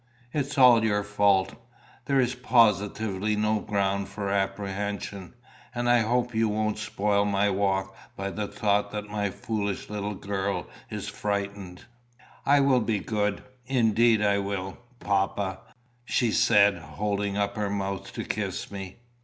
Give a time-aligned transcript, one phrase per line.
[0.33, 1.53] It is all your fault.
[2.05, 5.35] There is positively no ground for apprehension,
[5.75, 10.15] and I hope you won't spoil my walk by the thought that my foolish little
[10.15, 11.83] girl is frightened."
[12.47, 15.59] "I will be good indeed I will, papa,"
[16.03, 18.97] she said, holding up her mouth to kiss me.